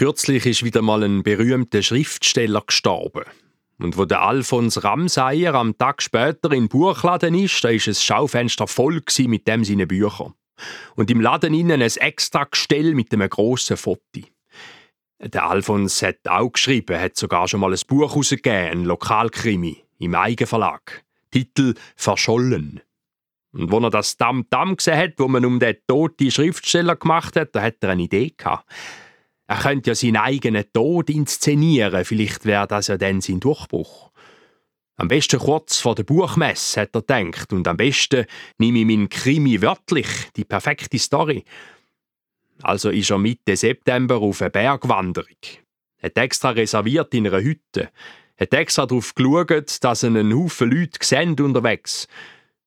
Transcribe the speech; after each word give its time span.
Kürzlich 0.00 0.46
ist 0.46 0.64
wieder 0.64 0.80
mal 0.80 1.02
ein 1.02 1.22
berühmter 1.22 1.82
Schriftsteller 1.82 2.62
gestorben. 2.66 3.24
Und 3.78 3.98
wo 3.98 4.06
der 4.06 4.22
Alfons 4.22 4.82
Ramsayer 4.82 5.54
am 5.54 5.76
Tag 5.76 6.00
später 6.00 6.52
in 6.52 6.62
den 6.62 6.68
Buchladen 6.70 7.34
ist, 7.34 7.62
da 7.62 7.68
ist 7.68 7.86
das 7.86 8.02
Schaufenster 8.02 8.66
voll 8.66 9.02
mit 9.26 9.46
dem 9.46 9.62
seinen 9.62 9.86
Büchern. 9.86 10.32
Und 10.96 11.10
im 11.10 11.20
Laden 11.20 11.52
innen 11.52 11.82
ein 11.82 11.96
extra 11.98 12.44
Gestell 12.44 12.94
mit 12.94 13.12
einem 13.12 13.28
grossen 13.28 13.76
Foto. 13.76 14.22
Der 15.18 15.44
Alfons 15.44 16.00
hat 16.00 16.26
auch 16.26 16.48
geschrieben, 16.48 16.98
hat 16.98 17.16
sogar 17.16 17.46
schon 17.46 17.60
mal 17.60 17.74
ein 17.74 17.80
Buch 17.86 18.08
herausgegeben, 18.08 18.70
ein 18.70 18.84
Lokalkrimi, 18.86 19.84
im 19.98 20.14
Eigenverlag. 20.14 21.04
Titel 21.30 21.74
Verschollen. 21.94 22.80
Und 23.52 23.70
wo 23.70 23.78
er 23.80 23.90
das 23.90 24.16
Damm-Damm 24.16 24.76
gesehen 24.76 24.96
hat, 24.96 25.12
wo 25.18 25.28
man 25.28 25.44
um 25.44 25.60
den 25.60 25.76
toten 25.86 26.30
Schriftsteller 26.30 26.96
gemacht 26.96 27.36
hat, 27.36 27.54
da 27.54 27.60
hat 27.60 27.76
er 27.82 27.90
eine 27.90 28.04
Idee 28.04 28.32
gehabt. 28.34 28.64
Er 29.50 29.56
könnte 29.56 29.90
ja 29.90 29.94
seinen 29.96 30.16
eigenen 30.16 30.64
Tod 30.72 31.10
inszenieren, 31.10 32.04
vielleicht 32.04 32.44
wäre 32.44 32.68
das 32.68 32.86
ja 32.86 32.96
dann 32.96 33.20
sein 33.20 33.40
Durchbruch. 33.40 34.12
Am 34.94 35.08
besten 35.08 35.40
kurz 35.40 35.80
vor 35.80 35.96
der 35.96 36.04
Buchmesse, 36.04 36.82
hat 36.82 36.94
er 36.94 37.00
gedacht, 37.00 37.52
und 37.52 37.66
am 37.66 37.76
besten 37.76 38.26
nehme 38.58 38.78
ich 38.78 38.84
meinen 38.84 39.08
Krimi 39.08 39.60
wörtlich, 39.60 40.06
die 40.36 40.44
perfekte 40.44 41.00
Story. 41.00 41.42
Also 42.62 42.90
ist 42.90 43.10
er 43.10 43.18
Mitte 43.18 43.56
September 43.56 44.18
auf 44.18 44.40
eine 44.40 44.50
Bergwanderung. 44.50 45.26
Hat 46.00 46.16
extra 46.16 46.50
reserviert 46.50 47.12
in 47.12 47.26
einer 47.26 47.42
Hütte. 47.42 47.90
Hat 48.38 48.54
extra 48.54 48.86
darauf 48.86 49.16
geschaut, 49.16 49.82
dass 49.82 50.04
er 50.04 50.10
einen 50.10 50.32
Haufen 50.32 50.70
Leute 50.70 51.04
sehen 51.04 51.34
unterwegs. 51.40 52.06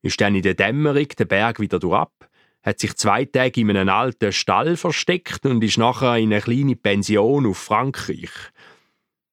Ist 0.00 0.18
dann 0.18 0.34
in 0.34 0.40
der 0.40 0.54
Dämmerung 0.54 1.08
den 1.08 1.28
Berg 1.28 1.60
wieder 1.60 1.78
durchab 1.78 2.29
hat 2.62 2.78
sich 2.80 2.94
zwei 2.96 3.24
Tage 3.24 3.60
in 3.60 3.70
einem 3.70 3.88
alten 3.88 4.32
Stall 4.32 4.76
versteckt 4.76 5.46
und 5.46 5.64
ist 5.64 5.78
nachher 5.78 6.16
in 6.16 6.32
eine 6.32 6.42
kleine 6.42 6.76
Pension 6.76 7.46
auf 7.46 7.58
Frankreich. 7.58 8.30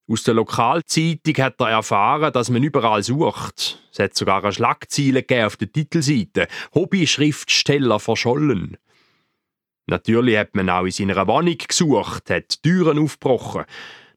Aus 0.09 0.23
der 0.23 0.35
Lokalzeitung 0.35 1.35
hat 1.37 1.59
er 1.59 1.69
erfahren, 1.69 2.31
dass 2.31 2.49
man 2.49 2.63
überall 2.63 3.03
sucht. 3.03 3.83
Es 3.91 3.99
hat 3.99 4.15
sogar 4.15 4.41
eine 4.41 4.53
Schlagzeile 4.53 5.25
auf 5.45 5.57
der 5.57 5.71
Titelseite. 5.71 6.47
Hobby-Schriftsteller 6.73 7.99
verschollen. 7.99 8.77
Natürlich 9.87 10.37
hat 10.37 10.55
man 10.55 10.69
auch 10.69 10.85
in 10.85 10.91
seiner 10.91 11.27
Wohnung 11.27 11.57
gesucht, 11.57 12.29
hat 12.29 12.63
Türen 12.63 12.99
aufgebrochen. 12.99 13.65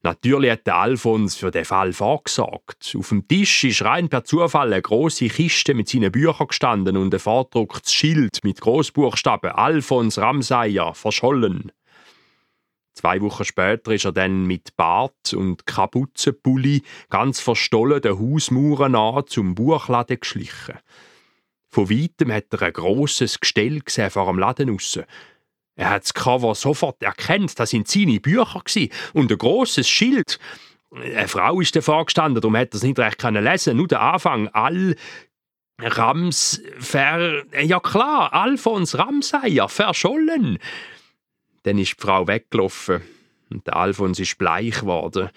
Natürlich 0.03 0.51
hat 0.51 0.67
der 0.67 0.77
Alfons 0.77 1.37
für 1.37 1.51
den 1.51 1.67
Fall 1.67 1.93
vorgesorgt. 1.93 2.97
Auf 2.99 3.11
dem 3.11 3.29
Tisch 3.29 3.65
ist 3.65 3.83
rein 3.83 4.09
per 4.09 4.25
Zufall 4.25 4.73
eine 4.73 4.81
große 4.81 5.29
Kiste 5.29 5.75
mit 5.75 5.91
seinen 5.91 6.11
Büchern 6.11 6.49
gestanden 6.49 6.97
und 6.97 7.13
ein 7.13 7.21
vordrucktes 7.21 7.93
Schild 7.93 8.39
mit 8.43 8.63
Großbuchstaben 8.63 9.51
Alfons 9.51 10.17
Ramsayer 10.17 10.95
verschollen. 10.95 11.71
Zwei 12.95 13.21
Wochen 13.21 13.45
später 13.45 13.93
ist 13.93 14.07
er 14.07 14.13
dann 14.13 14.47
mit 14.47 14.75
Bart 14.77 15.35
und 15.35 15.67
Kapuzenpulli 15.67 16.83
ganz 17.11 17.41
verstollen 17.41 18.01
den 18.01 18.19
Hausmauern 18.19 18.95
an 18.95 19.27
zum 19.27 19.55
Buchladen 19.55 20.19
geschlichen. 20.19 20.79
Von 21.69 21.91
weitem 21.91 22.33
hat 22.33 22.53
er 22.53 22.63
ein 22.63 22.73
grosses 22.73 23.39
Gestell 23.39 23.81
gesehen 23.81 24.11
vor 24.11 24.27
dem 24.27 24.39
Laden 24.39 24.75
aussen. 24.75 25.05
Er 25.77 25.91
hat 25.91 26.05
das 26.05 26.15
Cover 26.15 26.55
sofort 26.55 27.03
erkannt, 27.03 27.59
das 27.59 27.71
sind 27.71 27.89
seine 27.89 28.21
Bücher 28.21 28.61
gewesen. 28.65 28.91
und 29.15 29.31
ein 29.31 29.39
großes 29.39 29.89
Schild. 29.89 30.39
Eine 30.93 31.29
Frau 31.29 31.61
ist 31.61 31.77
davor 31.77 32.05
gestanden, 32.05 32.41
darum 32.41 32.57
hätte 32.57 32.77
er 32.77 32.79
es 32.79 32.83
nicht 32.83 32.99
recht 32.99 33.19
können 33.19 33.45
lesen. 33.45 33.77
Nur 33.77 33.89
der 33.89 34.01
Anfang, 34.01 34.49
all 34.49 34.97
Rams 35.81 36.61
ver... 36.79 37.45
Ja 37.63 37.81
klar, 37.81 38.33
Alfons 38.33 38.99
Ramsayer, 38.99 39.69
verschollen. 39.69 40.59
Dann 41.63 41.79
ist 41.79 41.97
die 41.97 42.03
Frau 42.03 42.27
weggelaufen 42.27 43.03
und 43.51 43.67
der 43.67 43.77
Alfons 43.77 44.19
ist 44.19 44.39
bleich 44.39 44.81
geworden. 44.81 45.31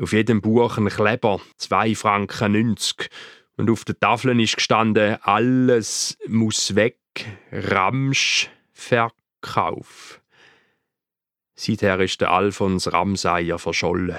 Auf 0.00 0.12
jedem 0.12 0.40
Buch 0.40 0.76
ein 0.76 0.88
Kleber, 0.88 1.40
2 1.58 1.94
Franken 1.94 2.52
90. 2.52 3.08
Und 3.56 3.70
auf 3.70 3.84
der 3.84 3.98
Tafel 3.98 4.38
ist 4.40 4.56
gestanden, 4.56 5.18
alles 5.22 6.18
muss 6.26 6.74
weg, 6.74 6.98
Ramsch 7.52 8.50
verkauft. 8.72 9.23
Kauf. 9.44 10.22
Seither 11.54 12.00
ist 12.00 12.20
der 12.20 12.32
Alfons 12.32 12.92
Ramsayer 12.92 13.58
verschollen. 13.58 14.18